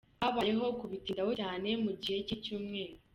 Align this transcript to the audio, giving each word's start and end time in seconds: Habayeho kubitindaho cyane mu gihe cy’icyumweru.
Habayeho 0.21 0.65
kubitindaho 0.79 1.31
cyane 1.41 1.69
mu 1.83 1.91
gihe 2.01 2.17
cy’icyumweru. 2.27 2.93